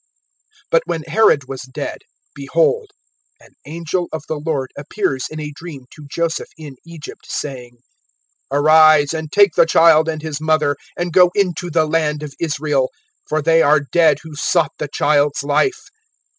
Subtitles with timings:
[0.73, 1.99] (19)But when Herod was dead,
[2.33, 2.87] behold,
[3.39, 7.73] an angel of the Lord appears in a dream to Joseph in Egypt, (20)saying:
[8.49, 12.89] Arise, and take the child and his mother, and go into the land of Israel;
[13.29, 15.89] for they are dead who sought the child's life.